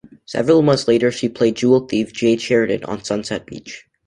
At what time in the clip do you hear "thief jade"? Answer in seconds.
1.87-2.41